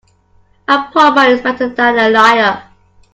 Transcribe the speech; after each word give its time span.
A 0.67 0.89
poor 0.91 1.11
man 1.13 1.29
is 1.29 1.41
better 1.41 1.69
than 1.69 1.99
a 1.99 2.09
liar. 2.09 2.63